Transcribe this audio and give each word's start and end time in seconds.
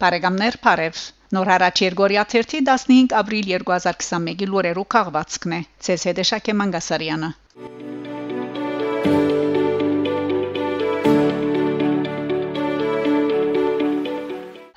Բարեկամներ 0.00 0.56
Փարև 0.64 1.00
Նոր 1.36 1.48
հարաճ 1.52 1.80
Երգորիա 1.84 2.22
15 2.34 3.12
ապրիլ 3.18 3.50
2021-ի 3.50 4.48
լուրերու 4.52 4.86
քաղվածքն 4.96 5.56
է 5.58 5.60
ՑՍԴ 5.96 6.26
Շակե 6.30 6.56
Մանգասարյանը 6.62 7.30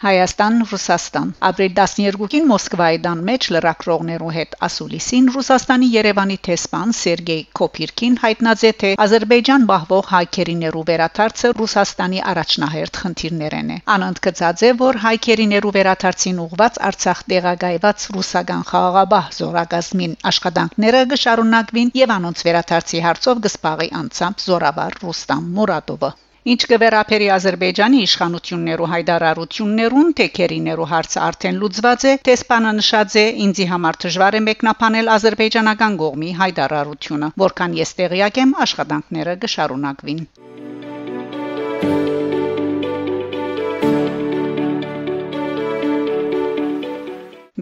Հայաստան 0.03 0.55
Ռուսաստան 0.69 1.29
ապրիլ 1.47 1.69
12-ին 1.75 2.47
Մոսկվայի 2.47 2.97
դան 3.03 3.19
մեջ 3.27 3.45
լրակրողներու 3.55 4.31
հետ 4.37 4.55
ասուլիսին 4.67 5.29
Ռուսաստանի 5.35 5.87
Երևանի 5.93 6.35
տեսփան 6.47 6.89
Սերգեյ 6.97 7.43
Կոպիրկին 7.59 8.17
հայտնաձե 8.23 8.71
թե 8.83 8.91
Ադրբեջան 9.05 9.67
բահվող 9.69 10.09
հայքերիներու 10.15 10.83
վերաթարցը 10.89 11.51
Ռուսաստանի 11.61 12.19
առաջնահերթ 12.33 12.99
խնդիրներն 13.03 13.71
է 13.75 13.77
անընդգծած 13.95 14.65
է 14.67 14.73
որ 14.83 14.99
հայքերիներու 15.05 15.73
վերաթարցին 15.77 16.43
ուղված 16.47 16.81
Արցախ 16.89 17.23
տեղակայված 17.31 18.07
ռուսական 18.17 18.67
խաղաղապահ 18.73 19.31
զորագազմին 19.39 20.17
աշխատանքները 20.33 21.05
գշարունակվին 21.15 21.95
եւ 22.03 22.15
անոնց 22.19 22.45
վերաթարցի 22.49 23.03
հարցով 23.07 23.41
գսպաղի 23.47 23.89
անցամբ 24.03 24.45
զորավար 24.49 25.01
Ռուստամ 25.07 25.49
Մուրադովը 25.61 26.13
Ինչ 26.43 26.61
կվերապերի 26.69 27.27
Ադրբեջանի 27.33 27.99
իշխանություններու 28.05 28.87
հայտարարություններուն 28.93 30.09
թեկերիներու 30.19 30.87
հարցը 30.93 31.21
արդեն 31.27 31.61
լուծված 31.61 32.05
է, 32.11 32.15
տեսփանը 32.29 32.73
նշած 32.79 33.15
է 33.21 33.25
ինձի 33.45 33.67
համար 33.71 33.99
դժվար 34.05 34.37
է 34.39 34.41
մեկնաբանել 34.51 35.11
ադրբեջանական 35.15 35.99
կողմի 36.03 36.31
հայտարարությունը, 36.43 37.33
որքան 37.47 37.77
ես 37.79 37.95
տեղյակ 38.03 38.41
եմ 38.43 38.55
աշխատանքները 38.67 39.37
կշարունակվին։ 39.45 40.25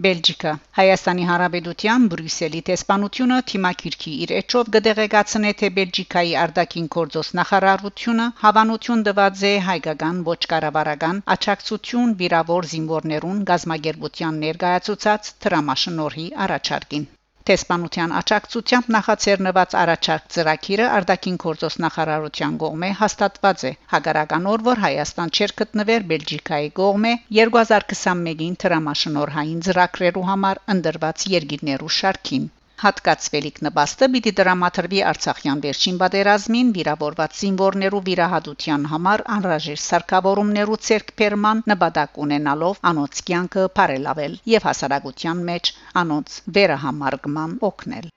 Բելգիկա 0.04 0.52
Հայաստանի 0.76 1.24
Հանրապետության 1.28 2.06
Բրյուսելի 2.12 2.60
տեսփանությունը 2.68 3.36
թիմակիրքի 3.50 4.14
իր 4.24 4.32
էջով 4.38 4.70
կդեղեկացնե 4.76 5.52
թե 5.62 5.70
Բելգիկայի 5.78 6.32
արտաքին 6.44 6.88
գործոս 6.96 7.32
նախարարությունը 7.40 8.26
հավանություն 8.42 9.06
տված 9.10 9.46
է 9.52 9.54
հայկական 9.68 10.20
ոչ 10.32 10.38
կառավարական 10.54 11.22
աչակցություն 11.36 12.18
վիրավոր 12.24 12.70
զինվորներուն 12.74 13.42
գազագերբության 13.52 14.44
ներկայացուցած 14.46 15.34
դրամաշնորհի 15.46 16.30
առաջարկին 16.46 17.10
Տեսփանության 17.48 18.12
աճակցությամբ 18.18 18.90
նախաձեռնված 18.94 19.72
առաջարկ 19.78 20.28
ծրագիրը 20.34 20.84
արտաքին 20.98 21.38
գործոս 21.44 21.76
նախարարության 21.84 22.60
կողմէ 22.62 22.90
հաստատված 23.00 23.64
է 23.70 23.72
հագարական 23.94 24.46
օր 24.52 24.64
որ 24.68 24.84
Հայաստան 24.84 25.34
չեր 25.38 25.56
գտնվեր 25.62 26.08
Բելգիկայի 26.14 26.72
կողմէ 26.78 27.14
2021-ին 27.40 28.56
դրամաշնորհային 28.66 29.60
ծրագրերու 29.68 30.26
համար 30.32 30.64
ընդրված 30.76 31.30
երկիրներու 31.36 31.94
շարքին 32.00 32.50
Հատկացվելիք 32.82 33.58
նպաստը 33.64 34.06
պիտի 34.12 34.30
դրամատրվի 34.38 35.02
Արցախյան 35.10 35.60
վերջին 35.66 36.00
պատերազմին 36.00 36.72
վիրավորված 36.78 37.36
զինվորներու 37.42 38.00
վիրահատության 38.08 38.88
համար 38.94 39.24
անհրաժեշտ 39.36 39.86
սարքավորումներու 39.92 40.80
ցերկբերման 40.88 41.62
նպատակ 41.74 42.20
ունենալով 42.26 42.82
անոնց 42.92 43.22
կյանքը 43.30 43.68
բարելավել 43.78 44.38
եւ 44.56 44.68
հասարակության 44.72 45.46
մեջ 45.52 45.74
անոնց 46.04 46.40
վերահամարգման 46.58 47.58
օգնել։ 47.70 48.10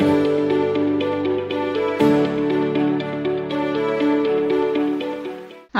Thank 0.00 0.24
you 0.24 0.29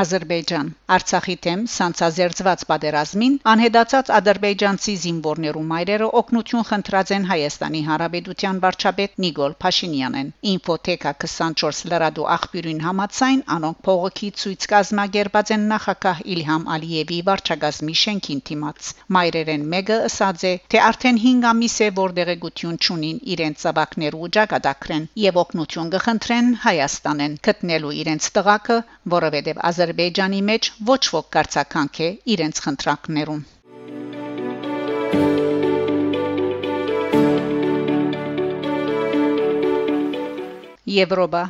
Ադրբեջան 0.00 0.69
Արցախի 0.94 1.34
թեմ 1.44 1.62
սանցազերծված 1.71 2.62
պատերազմին 2.71 3.34
անհետացած 3.53 4.11
ադրբեջանցի 4.19 4.94
զինվորներու 5.05 5.65
մայրերը 5.72 6.06
օգնություն 6.21 6.65
խնդրած 6.71 7.11
են 7.16 7.27
Հայաստանի 7.31 7.81
Հանրապետության 7.88 8.60
վարչապետ 8.65 9.19
Նիկոլ 9.25 9.56
Փաշինյանեն 9.65 10.31
Ինֆոթեկա 10.53 11.12
24 11.25 11.83
լրադու 11.93 12.28
աղբյուրին 12.37 12.81
համաձայն 12.87 13.43
անոնք 13.56 13.83
փողոքի 13.91 14.31
ցույց 14.41 14.66
կազմակերպած 14.72 15.53
են 15.56 15.66
նախագահ 15.75 16.22
Իլհամ 16.37 16.65
Ալիևի 16.77 17.21
վարչագազմի 17.28 17.97
շենքին 18.05 18.43
դիմաց 18.50 18.91
մայրերեն 19.19 19.69
մեկը 19.75 20.00
ըսած 20.09 20.47
է 20.50 20.55
թե 20.72 20.83
արդեն 20.89 21.21
5 21.27 21.47
ամիս 21.50 21.77
է 21.87 21.91
որ 22.00 22.16
դեղեցություն 22.21 22.81
ճունին 22.89 23.21
իրենց 23.37 23.65
ծավակներու 23.66 24.33
ճակատագրեն 24.39 25.09
եւ 25.27 25.43
օգնություն 25.44 25.93
կխնդրեն 25.97 26.50
Հայաստանեն 26.65 27.39
գտնելու 27.50 27.94
իրենց 28.00 28.33
տղակը 28.41 28.81
որովհետեւ 29.19 29.65
Ադրբեջանի 29.91 30.41
մեջ 30.47 30.67
ոչ 30.87 30.99
ոք 31.12 31.28
կարծականք 31.34 31.97
է 32.06 32.09
իրենց 32.33 32.59
խնդրանքներուն 32.62 33.41
Եվրոպա 40.97 41.43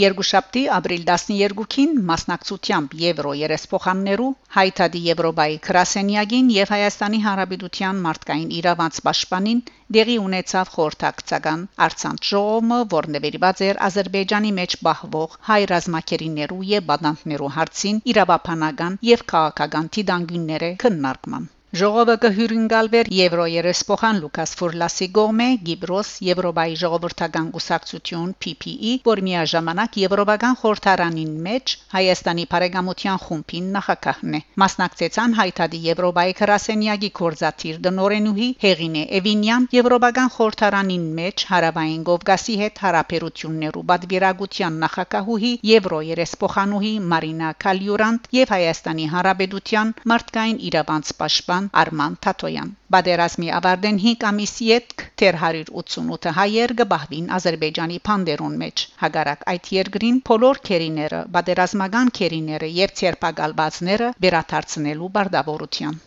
Երգուշապտի 0.00 0.62
ապրիլ 0.76 1.04
12-ին 1.08 1.92
մասնակցությամբ 2.08 2.96
Եվրո 3.02 3.30
երեսփոխաններու 3.42 4.26
Հայտադի 4.56 5.00
Եվրոպայի 5.06 5.56
քրասենյակին 5.68 6.50
եւ 6.56 6.72
Հայաստանի 6.74 7.20
Հանրապետության 7.26 8.02
մարդկային 8.08 8.52
իրավանց 8.58 9.00
պաշտպանին 9.06 9.64
դեղի 9.98 10.18
ունեցավ 10.26 10.74
խորհրդակցական 10.74 11.64
արցանց 11.88 12.30
ժողովը, 12.34 12.80
որ 12.96 13.10
նվիրված 13.16 13.64
էր 13.70 13.82
Ադրբեջանի 13.88 14.54
մեջ 14.60 14.78
բահվող 14.90 15.40
հայ 15.48 15.60
ռազմակերիներու 15.72 16.62
եւ 16.76 16.88
բադանտներու 16.92 17.52
հարցին 17.56 18.04
իրավապանական 18.16 19.02
եւ 19.16 19.28
քաղաքական 19.34 19.92
դիդանգյունները 19.96 20.74
քննարկման 20.86 21.52
Ժողովը 21.76 22.14
կհյուրընկալվեր 22.22 23.08
Եվրոյերես 23.12 23.80
փոխան 23.88 24.18
Լուկաս 24.22 24.52
Ֆուրլասի 24.58 25.06
գոմե 25.16 25.46
Գիբրոս 25.66 26.10
Եվրոպայի 26.26 26.76
ժողովրդական 26.82 27.48
գուսակցություն 27.56 28.30
PPE, 28.44 28.92
որ 29.08 29.20
միաժամանակ 29.26 29.98
Եվրոպական 30.02 30.56
խորհրդարանին 30.60 31.34
մեջ 31.46 31.74
Հայաստանի 31.96 32.46
բարեկամության 32.52 33.20
խումբին 33.24 33.66
նախակահն 33.76 34.38
է։ 34.38 34.40
Մասնակցեցան 34.62 35.36
Հայտարի 35.40 35.80
Եվրոպայի 35.88 36.36
քրասենյակի 36.40 37.10
կորզաթիր 37.20 37.82
դնորենուհի 37.88 38.48
Հեղինե 38.64 39.04
Էվինյան 39.20 39.68
Եվրոպական 39.76 40.32
խորհրդարանին 40.38 41.06
մեջ 41.20 41.46
Հարավային 41.50 42.08
Կովկասի 42.08 42.56
հետ 42.62 42.82
հարաբերություններու 42.86 43.84
բադվիրագության 43.92 44.80
նախակահուհի 44.86 45.52
Եվրոյերես 45.74 46.34
փոխանուհի 46.46 46.94
Մարինա 47.12 47.52
Կալյուրանտ 47.66 48.32
եւ 48.40 48.56
Հայաստանի 48.56 49.10
Հանրապետության 49.16 49.94
մարդկային 50.14 50.64
իրավանց 50.70 51.14
պաշտպան 51.20 51.65
Ղազարյան 51.66 51.86
Արման 51.86 52.14
Թաթոյան 52.24 52.68
Բادرազմի 52.94 53.48
ավարտեն 53.58 53.96
5 54.02 54.26
ամիս 54.28 54.52
յետք 54.66 55.02
թեր 55.22 55.38
188 55.42 56.32
հայեր 56.36 56.74
գբահվին 56.80 57.30
Ադրբեջանի 57.38 57.98
Փանդերուն 58.08 58.54
մեջ 58.62 58.84
հագարակ 59.02 59.42
այդ 59.52 59.70
երկրին 59.76 60.20
փոլոր 60.28 60.60
քերիները 60.68 61.20
բادرազմական 61.36 62.12
քերիները 62.18 62.70
եւ 62.76 62.94
ցերպակալվածները 63.00 64.12
վերաթարցնելու 64.26 65.10
բարդավորության 65.18 66.00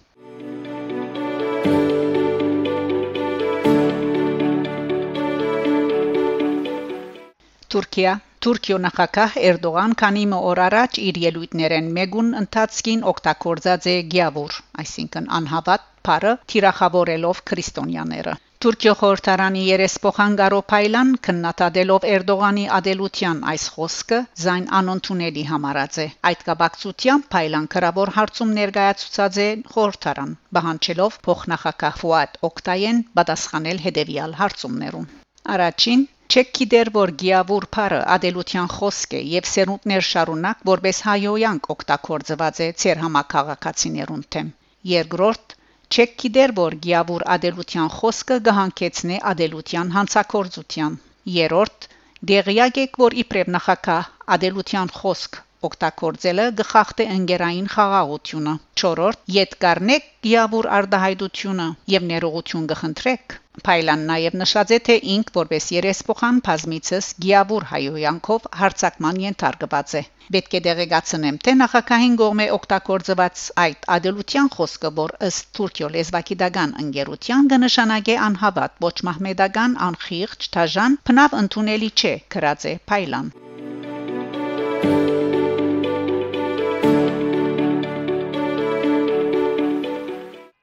Թուրքիա 7.70 8.14
Թուրքիո 8.46 8.76
նախագահ 8.82 9.34
Էրդողան 9.48 9.94
քանի 10.00 10.22
օր 10.36 10.60
առաջ 10.66 10.98
իր 11.06 11.18
ելույթներեն 11.22 11.88
մեգուն 11.96 12.28
ընթացքին 12.42 13.02
օգտագործած 13.12 13.88
է 13.94 13.96
գյավուր, 14.14 14.60
այսինքն 14.84 15.26
անհավատ 15.38 15.88
բարը 16.08 16.32
թիրախավորելով 16.54 17.42
քրիստոնյաները։ 17.52 18.36
Թուրքիո 18.66 18.94
խորհրդարանի 19.00 19.64
երեսփոխան 19.66 20.38
Գարոփայլան 20.42 21.12
քննադատելով 21.28 22.08
Էրդողանի 22.14 22.64
ադելության 22.78 23.42
այս 23.54 23.66
խոսքը 23.76 24.20
զայն 24.44 24.70
անոնթունելի 24.80 25.44
համարած 25.50 26.00
է։ 26.04 26.08
Այդ 26.32 26.46
կապակցությամբ 26.52 27.28
Փայլան 27.36 27.68
քրավոր 27.76 28.14
հարցում 28.20 28.54
ներկայացուցած 28.60 29.42
է 29.48 29.50
խորհրդարան, 29.74 30.32
բանջելով 30.60 31.20
փոխնախագահ 31.28 32.00
Ֆուադ 32.04 32.40
Օկտայեն 32.52 33.04
պատասխանել 33.20 33.84
հետևյալ 33.90 34.40
հարցումներուն։ 34.44 35.12
Առաջին 35.58 36.08
Չեք 36.30 36.50
գիտեր 36.58 36.90
որ 36.96 37.12
գիավուր 37.20 37.66
փարը 37.76 38.00
ադելության 38.16 38.68
խոսք 38.72 39.14
է 39.20 39.22
եւ 39.30 39.48
սերունդներ 39.52 40.04
շարունակ 40.08 40.60
որպես 40.70 41.00
հայոյանք 41.06 41.70
օգտագործված 41.74 42.60
է 42.66 42.68
ցեր 42.84 43.02
համակարգացիներուն 43.04 44.22
թեմ 44.36 44.52
երկրորդ 44.92 45.56
չեք 45.96 46.14
գիտեր 46.24 46.54
որ 46.60 46.76
գիավուր 46.84 47.26
ադելության 47.38 47.90
խոսքը 47.96 48.38
գահանքեցնե 48.50 49.18
ադելության 49.32 49.92
հանցակործության 49.98 51.00
երրորդ 51.40 51.90
դեղյակ 52.34 52.80
եք 52.86 53.02
որ 53.06 53.18
իբրև 53.26 53.52
նախակա 53.58 53.98
ադելության 54.38 54.94
խոսք 55.00 55.42
օգտագործելը 55.72 56.48
գխախտե 56.62 57.10
ընկերային 57.18 57.74
խաղաղությունը 57.74 58.54
4-րդ 58.84 59.26
յետկարնեք 59.40 60.14
գիավուր 60.30 60.72
արդահայտությունը 60.78 61.70
եւ 61.98 62.10
ներողություն 62.14 62.74
գխնդրեք 62.76 63.40
Փայլան 63.68 64.06
նաև 64.12 64.40
նշած 64.44 64.76
է 64.78 64.80
թե 64.90 65.00
ինք 65.16 65.34
որպես 65.40 65.72
երեսփոխան 65.80 66.40
բազմիցս 66.48 67.12
գիավուր 67.26 67.68
հայոյանքով 67.74 68.48
հարցակման 68.62 69.22
ենթարկված 69.26 70.00
է 70.02 70.06
Պետք 70.34 70.52
է 70.58 70.60
դեղեկացնեմ, 70.66 71.38
թե 71.46 71.54
նախագահին 71.60 72.16
կողմէ 72.22 72.46
օգտագործված 72.56 73.46
այդ 73.64 73.88
ադելության 73.96 74.50
խոսքը, 74.56 74.90
որ 75.00 75.14
ըստ 75.28 75.48
Թուրքիո 75.58 75.88
լեզվակիդական 75.96 76.76
ընկերության 76.84 77.50
կնշանակե 77.54 78.18
անհավատ, 78.26 78.76
ոչ 78.86 78.94
մահմեդական, 79.10 79.78
անխիղճ, 79.90 80.50
դաժան, 80.58 80.98
բնավ 81.10 81.38
ընդունելի 81.40 81.90
չէ, 81.98 82.14
գրած 82.36 82.68
է 82.70 82.76
Փայլան։ 82.92 83.34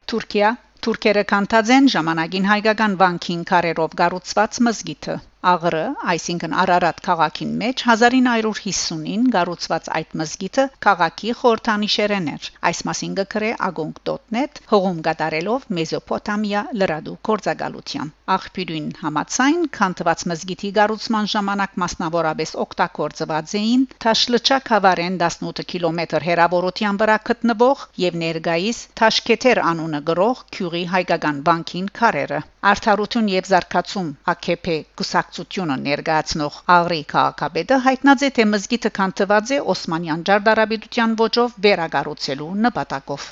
Թուրքիա 0.07 0.55
Թուրքերը 0.87 1.23
կանտածեն 1.31 1.89
ժամանակին 1.95 2.45
հայկական 2.49 2.93
բանկին 3.01 3.41
կարերով 3.51 3.95
գառուցված 4.01 4.59
մզգիթը 4.69 5.17
Աղրը, 5.47 5.83
այսինքն 6.11 6.55
Արարատ 6.61 7.01
քաղաքին 7.07 7.51
մեջ 7.61 7.83
1950-ին 7.87 9.27
գառուցված 9.35 9.91
այդ 9.99 10.15
մզգիթը 10.21 10.65
քաղաքի 10.87 11.35
խորհրդանիշերեն 11.41 12.27
էր։ 12.33 12.49
Այս 12.71 12.81
մասին 12.89 13.15
գկրե 13.21 13.51
agong.net 13.69 14.59
հողում 14.73 14.99
գտարելով 15.09 15.69
Մեզոպոտամիա 15.79 16.63
լրադու 16.83 17.15
կորցակալության։ 17.29 18.11
Աղբյուրին 18.37 18.89
համացայն 19.05 19.61
քանթված 19.79 20.25
մզգիթի 20.33 20.71
գառուցման 20.81 21.31
ժամանակ 21.37 21.79
մասնավորապես 21.85 22.55
օգտագործված 22.67 23.55
էին 23.61 23.87
Թաշլչակ 24.03 24.73
հավարեն 24.75 25.21
18 25.29 25.69
կիլոմետր 25.75 26.27
հեռավորության 26.31 27.01
վրա 27.05 27.19
գտնվող 27.31 27.87
եւ 28.07 28.19
ներգայիս 28.25 28.83
Թաշկեթեր 29.03 29.63
անունը 29.71 30.03
գրող 30.11 30.43
Քյուրի 30.57 30.85
հայկական 30.97 31.41
բանկին 31.47 31.89
քարերը։ 32.01 32.43
Արդարություն 32.67 33.33
եւ 33.37 33.49
զարգացում 33.53 34.13
AKP 34.35 34.77
գուսակ 34.99 35.36
կապակցությունը 35.37 35.75
ներկայացնող 35.87 36.55
Աղրի 36.75 37.01
քաղաքապետը 37.13 37.77
հայտնած 37.87 38.23
է 38.25 38.29
թե 38.37 38.45
մզգիթը 38.53 38.91
քանթված 38.99 39.51
է 39.57 39.59
Օսմանյան 39.73 40.23
ջարդարաբիդության 40.29 41.17
ոճով 41.21 41.59
վերագառուցելու 41.67 42.49
նպատակով 42.67 43.27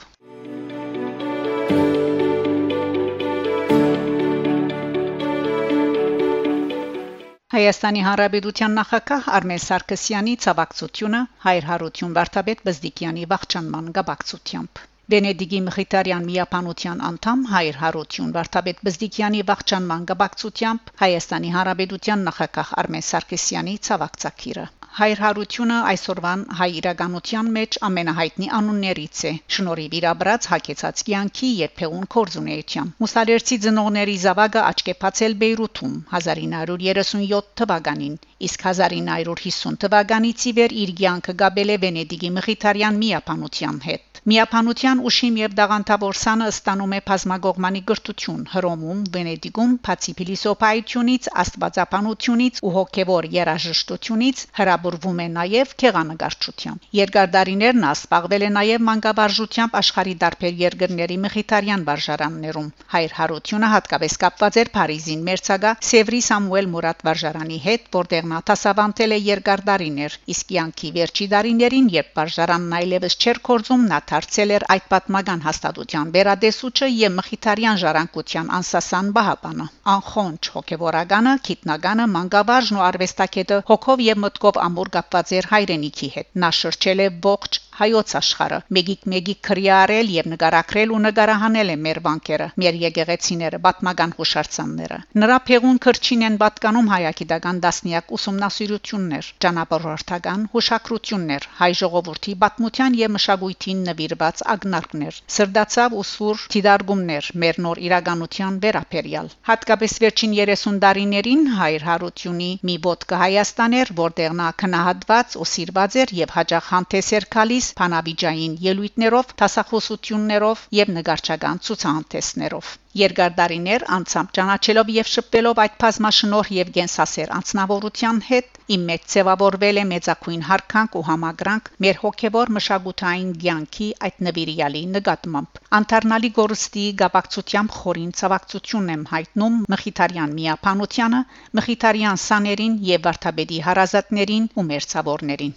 Հայաստանի 7.54 8.00
Հանրապետության 8.08 8.80
նախագահ 8.80 9.28
Արմեն 9.38 9.62
Սարգսյանի 9.64 10.34
ցավակցությունը 10.46 11.20
հայր 11.46 11.70
հարություն 11.72 12.16
Վարդապետ 12.18 12.66
Բզդիկյանի 12.68 13.30
վախճանման 13.32 13.94
գաբակցությամբ 14.00 14.88
Վենեդիգի 15.12 15.58
Մխիթարյան 15.64 16.22
միապանության 16.28 17.02
անդամ 17.08 17.42
Հայր 17.50 17.78
Հարություն 17.80 18.30
Վարդապետ 18.36 18.80
Բզդիկյանի 18.88 19.42
վախճանման 19.50 20.06
գաբակցությամբ 20.10 20.94
Հայաստանի 21.02 21.52
Հանրապետության 21.58 22.24
նախագահ 22.30 22.72
Արմեն 22.84 23.06
Սարգսյանի 23.10 23.76
ցավակցակիրը 23.90 24.66
Հայր 24.94 25.20
Հարությունը 25.22 25.76
այսօրվան 25.90 26.42
հայ 26.58 26.66
իրականության 26.80 27.48
մեջ 27.56 27.78
ամենահայտնի 27.88 28.50
անուններից 28.58 29.22
է 29.30 29.32
շնորհիվ 29.56 29.96
իր 30.00 30.06
աբրած 30.10 30.46
հակեցած 30.52 31.02
կյանքի 31.08 31.50
եւ 31.62 31.74
փեղուն 31.80 32.06
կորզունեության 32.16 32.94
Մուսալերցի 33.02 33.60
ծնողների 33.66 34.16
զավակը 34.28 34.64
աչքեփացել 34.68 35.36
Բեյրութում 35.42 35.98
1937 36.22 37.52
թվականին 37.62 38.16
իսկ 38.50 38.66
1950 38.70 39.82
թվականից 39.86 40.48
ի 40.52 40.56
վեր 40.60 40.78
իր 40.86 40.96
կյանքը 41.02 41.38
գաբել 41.44 41.74
է 41.74 41.82
Վենեդիգի 41.88 42.34
Մխիթարյան 42.38 43.06
միապանության 43.06 43.86
հետ 43.90 44.14
Միապանության 44.30 45.00
ուշիմ 45.08 45.34
եւ 45.38 45.54
դաղանթավոր 45.56 46.18
սանը 46.18 46.44
ստանում 46.50 46.92
է 46.96 47.00
բազմագողմանի 47.08 47.82
գրթություն 47.90 48.46
Հռոմում, 48.52 49.02
Վենեդիգում, 49.16 49.74
բացի 49.88 50.14
փիլիսոփայությունից, 50.20 51.28
աստվածապանությունից 51.42 52.62
ու 52.64 52.72
հոգեվոր 52.76 53.28
երաժշտությունից 53.34 54.44
հրաբուրվում 54.84 55.20
է 55.24 55.26
նաեւ 55.34 55.70
քեղանկարչությամբ։ 55.80 56.82
Երկարդարիներ 56.96 57.76
նա 57.80 57.90
սպաղվել 57.96 58.42
է 58.44 58.50
նաեւ 58.56 58.82
մանկավարժությամբ 58.88 59.76
աշխարի 59.80 60.14
դարբեր 60.24 60.58
երկրների 60.60 61.16
մխիթարյան 61.24 61.84
վարժարաններում։ 61.88 62.68
Հայր 62.94 63.14
Հարությունը 63.18 63.70
հատկապես 63.74 64.16
կապված 64.24 64.58
էր 64.60 64.70
Փարիզին 64.74 65.24
Մերցագա 65.28 65.72
Սևրի 65.88 66.20
Սամուել 66.28 66.68
Մուրատ 66.74 67.04
վարժարանի 67.08 67.58
հետ, 67.64 67.88
որտեղ 67.96 68.28
նա 68.34 68.40
տասավանդել 68.50 69.14
է 69.14 69.18
երկարդարիներ, 69.24 70.18
իսկ 70.34 70.54
յանքի 70.58 70.90
վերջի 70.98 71.26
դարիներին, 71.34 71.88
երբ 71.94 72.10
վարժարանն 72.20 72.76
այլևս 72.84 73.18
չէր 73.24 73.42
կորձում, 73.48 73.88
նա 73.94 73.98
դարձել 74.12 74.54
էր 74.58 74.68
այդ 74.74 74.88
պատմական 74.92 75.44
հաստատության 75.48 76.14
վերադեսուչը 76.18 76.90
եւ 76.94 77.16
մխիթարյան 77.18 77.80
ժառանգության 77.84 78.52
անսասան 78.60 79.10
բահապանը 79.14 79.68
անխոնջ 79.94 80.48
հոգեվորականը 80.54 81.32
քիթնականը 81.46 82.04
մանկավարժն 82.14 82.78
ու 82.78 82.84
արվեստագետը 82.84 83.58
հոգով 83.68 84.04
եւ 84.04 84.20
մտքով 84.24 84.60
ամուր 84.74 84.88
կապված 84.94 85.32
էր 85.38 85.46
հայրենիքի 85.50 86.06
հետ 86.14 86.28
նա 86.44 86.48
շրջել 86.60 87.02
է 87.04 87.08
ողջ 87.26 87.58
հայոց 87.78 88.14
աշխարհը 88.20 88.58
մեգիկ 88.76 89.06
մեգիկ 89.12 89.40
քրիարել 89.48 90.10
եւ 90.14 90.28
նկարակրել 90.32 90.94
ու 90.94 91.00
նկարահանել 91.06 91.72
է 91.74 91.76
մեր 91.86 92.00
բանկերը 92.06 92.48
մեր 92.62 92.78
եկեղեցիները 92.84 93.60
պատմական 93.66 94.14
հուշարձանները 94.18 94.98
նրա 95.24 95.38
փեղուն 95.48 95.80
քրչին 95.86 96.24
են 96.28 96.38
պատկանում 96.44 96.90
հայագիտական 96.94 97.60
դասնիակ 97.64 98.14
ուսումնասիրություններ 98.18 99.30
ճանապարհորդական 99.44 100.46
հուշակրություններ 100.54 101.48
հայ 101.60 101.70
ժողովրդի 101.82 102.36
պատմության 102.44 102.98
եւ 103.00 103.14
մշակույթին 103.16 103.82
նվիրված 103.88 104.44
ագնարկներ 104.54 105.20
սրդացավ 105.38 105.98
ու 105.98 106.06
սուր 106.14 106.46
դիդարգումներ 106.54 107.30
մեր 107.44 107.60
նոր 107.66 107.82
իրականության 107.88 108.60
վերապերյալ 108.64 109.32
հատկապես 109.50 109.98
վերջին 110.04 110.38
30 110.44 110.80
տարիներին 110.84 111.44
հայր 111.58 111.84
հարությունի 111.88 112.50
մի 112.68 112.74
ոդկա 112.86 113.20
Հայաստան 113.24 113.76
էր 113.80 113.90
որտեղ 113.98 114.34
նա 114.40 114.48
քնահատված 114.62 115.36
ու 115.42 115.46
սիրված 115.52 115.96
էր 116.04 116.14
եւ 116.18 116.34
հաջող 116.36 116.64
հանդես 116.70 117.08
էր 117.18 117.26
գալիս 117.34 117.63
գալիս 117.64 117.76
փանավիճային 117.80 118.54
ելույթներով, 118.62 119.30
տասախոսություններով 119.40 120.62
եւ 120.78 120.88
նգարչական 120.94 121.60
ցուցահանդեսներով։ 121.66 122.72
Երկար 123.00 123.30
դարիներ 123.38 123.84
անցամբ 123.96 124.34
ճանաչելով 124.38 124.90
եւ 124.94 125.08
շփվելով 125.12 125.60
այդ 125.64 125.78
բազմաշնորհ 125.84 126.50
եւ 126.56 126.72
գենսասեր 126.74 127.32
անձնավորության 127.38 128.18
հետ, 128.28 128.60
իմ 128.76 128.84
մեջ 128.90 129.06
ձևավորվել 129.14 129.80
է 129.80 129.84
մեծակույն 129.94 130.44
հարկանք 130.48 130.98
ու 131.00 131.04
համագրանք 131.08 131.70
մեր 131.86 132.00
հոգեվոր 132.04 132.52
մշակութային 132.58 133.30
ցանկի 133.44 133.88
այդ 134.08 134.20
նվիրյալի 134.28 134.84
նկատմամբ։ 134.98 135.60
Անտառնալի 135.80 136.30
գորստի 136.40 136.86
գաբակցությամբ 137.00 137.76
խորին 137.80 138.12
ցավակցությունն 138.20 138.94
եմ 138.96 139.06
հայտնում 139.14 139.60
Մխիթարյան 139.76 140.36
միապանությանը, 140.40 141.22
Մխիթարյան 141.60 142.20
սաներին 142.28 142.76
եւ 142.92 143.06
Վարդապետի 143.08 143.62
հարազատներին 143.70 144.50
ու 144.54 144.66
մերցավորներին։ 144.74 145.56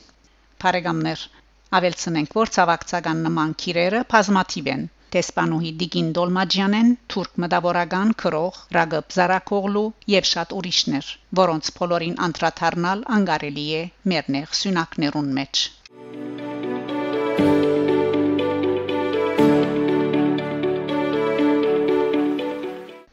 Փարեգամներ 0.63 1.27
Ավելցնենք, 1.75 2.35
որ 2.37 2.49
ցավակցական 2.55 3.23
նման 3.27 3.49
քիրերը 3.61 3.99
բազմաթիվ 4.11 4.67
են։ 4.73 4.83
Տեսփանուհի 5.15 5.71
Դիգին 5.81 6.11
Դոլմաջյանեն, 6.17 6.93
թուրք 7.13 7.41
մտավորական 7.43 8.13
քրող 8.23 8.59
Ռագıb 8.77 9.15
Զարակողլու 9.17 9.83
եւ 10.13 10.29
շատ 10.31 10.55
ուրիշներ, 10.59 11.11
որոնց 11.41 11.71
բոլորին 11.79 12.17
անդրադառնալ 12.27 13.03
անկարելի 13.17 13.67
է 13.81 13.83
մեր 14.13 14.31
նեղ 14.37 14.57
սյունակներուն 14.61 15.33
մեջ։ 15.39 15.65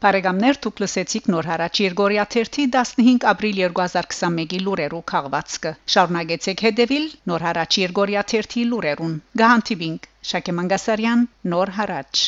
Բարեկամներ 0.05 0.57
դուք 0.63 0.81
լսեցիք 0.81 1.27
նոր 1.33 1.47
հարաճ 1.49 1.79
Երգորիա 1.81 2.25
3-ի 2.33 2.65
15 2.75 3.25
ապրիլ 3.31 3.61
2021-ի 3.61 4.59
լուրերու 4.67 5.01
քաղվածքը։ 5.11 5.71
Շարունակեցեք 5.95 6.63
հետևել 6.67 7.09
նոր 7.33 7.47
հարաճ 7.47 7.79
Երգորիա 7.85 8.25
3-ի 8.35 8.69
լուրերուն։ 8.75 9.19
Գահանտիբինգ 9.43 10.09
Շակե 10.35 10.57
Մանգասարյան 10.61 11.29
նոր 11.55 11.77
հարաճ 11.81 12.25